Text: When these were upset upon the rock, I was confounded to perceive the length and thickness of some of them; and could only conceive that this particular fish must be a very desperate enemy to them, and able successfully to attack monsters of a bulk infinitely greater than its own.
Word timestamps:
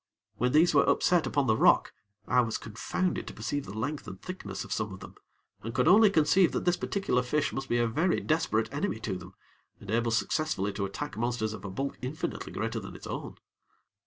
When 0.37 0.51
these 0.51 0.73
were 0.73 0.89
upset 0.89 1.27
upon 1.27 1.45
the 1.45 1.55
rock, 1.55 1.93
I 2.27 2.41
was 2.41 2.57
confounded 2.57 3.27
to 3.27 3.35
perceive 3.35 3.65
the 3.67 3.77
length 3.77 4.07
and 4.07 4.19
thickness 4.19 4.63
of 4.63 4.73
some 4.73 4.91
of 4.91 4.99
them; 4.99 5.13
and 5.61 5.75
could 5.75 5.87
only 5.87 6.09
conceive 6.09 6.53
that 6.53 6.65
this 6.65 6.75
particular 6.75 7.21
fish 7.21 7.53
must 7.53 7.69
be 7.69 7.77
a 7.77 7.85
very 7.85 8.19
desperate 8.19 8.73
enemy 8.73 8.99
to 9.01 9.15
them, 9.15 9.35
and 9.79 9.91
able 9.91 10.09
successfully 10.09 10.73
to 10.73 10.85
attack 10.85 11.17
monsters 11.17 11.53
of 11.53 11.63
a 11.63 11.69
bulk 11.69 11.99
infinitely 12.01 12.51
greater 12.51 12.79
than 12.79 12.95
its 12.95 13.05
own. 13.05 13.35